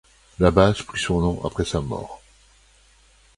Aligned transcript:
La 0.39 0.49
base 0.49 0.81
prit 0.81 0.99
son 0.99 1.21
nom 1.21 1.45
après 1.45 1.63
sa 1.63 1.79
mort. 1.79 2.23